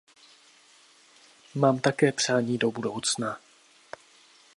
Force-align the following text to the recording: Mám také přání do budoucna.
Mám 1.55 1.79
také 1.79 2.11
přání 2.11 2.57
do 2.57 2.71
budoucna. 2.71 3.39